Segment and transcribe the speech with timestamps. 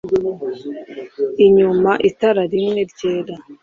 [1.45, 3.35] inyuma itara rimwe ryera